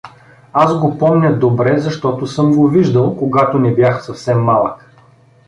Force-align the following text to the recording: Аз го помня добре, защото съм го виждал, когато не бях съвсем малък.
Аз 0.53 0.79
го 0.79 0.97
помня 0.97 1.39
добре, 1.39 1.75
защото 1.77 2.27
съм 2.27 2.55
го 2.55 2.67
виждал, 2.67 3.17
когато 3.17 3.59
не 3.59 3.75
бях 3.75 4.05
съвсем 4.05 4.41
малък. 4.43 4.87